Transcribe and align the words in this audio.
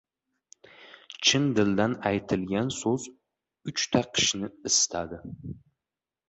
•Chin 1.27 1.43
dildan 1.59 1.93
aytilgan 2.11 2.73
so‘z 2.77 3.05
uchta 3.73 4.03
qishni 4.17 4.51
isitadi. 4.71 5.23